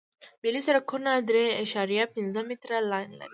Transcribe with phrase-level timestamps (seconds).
[0.43, 3.29] ملي سرکونه درې اعشاریه پنځه متره لاین لري